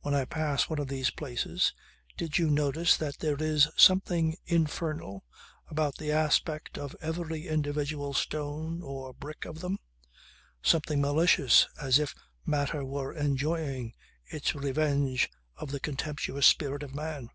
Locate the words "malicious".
11.02-11.68